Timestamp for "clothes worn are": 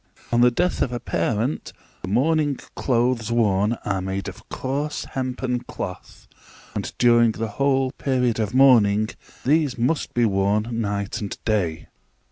2.75-4.01